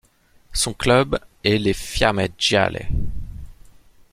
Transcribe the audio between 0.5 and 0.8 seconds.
Son